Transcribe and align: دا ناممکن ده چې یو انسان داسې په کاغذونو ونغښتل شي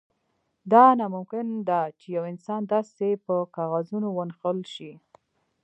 دا 0.71 0.83
ناممکن 0.99 1.47
ده 1.69 1.81
چې 1.99 2.05
یو 2.15 2.23
انسان 2.31 2.61
داسې 2.73 3.09
په 3.25 3.35
کاغذونو 3.55 4.09
ونغښتل 4.13 4.57
شي 4.73 4.91